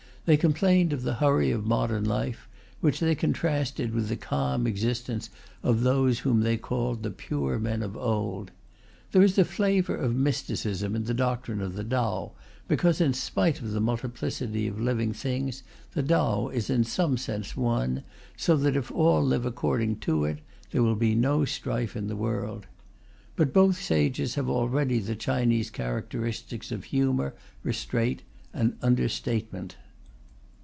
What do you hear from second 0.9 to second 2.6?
of the hurry of modern life,